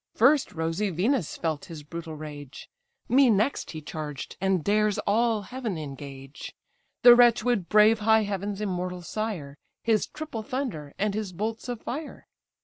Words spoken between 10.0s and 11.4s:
triple thunder, and his